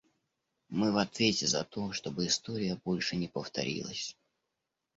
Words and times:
Мы 0.69 0.91
в 0.91 0.97
ответе 0.97 1.45
за 1.45 1.63
то, 1.63 1.93
чтобы 1.93 2.25
история 2.25 2.81
больше 2.83 3.17
не 3.17 3.27
повторилась. 3.27 4.17